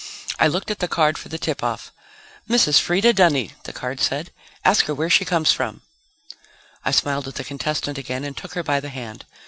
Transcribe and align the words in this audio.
I 0.39 0.47
looked 0.47 0.71
at 0.71 0.79
the 0.79 0.87
card 0.87 1.19
for 1.19 1.29
the 1.29 1.37
tip 1.37 1.63
off. 1.63 1.91
"Mrs. 2.49 2.79
Freda 2.79 3.13
Dunny," 3.13 3.51
the 3.65 3.71
card 3.71 3.99
said. 3.99 4.31
"Ask 4.65 4.85
her 4.85 4.95
where 4.95 5.11
she 5.11 5.25
comes 5.25 5.51
from." 5.51 5.81
I 6.83 6.89
smiled 6.89 7.27
at 7.27 7.35
the 7.35 7.43
contestant 7.43 7.99
again 7.99 8.23
and 8.23 8.35
took 8.35 8.55
her 8.55 8.63
by 8.63 8.79
the 8.79 8.89
hand. 8.89 9.25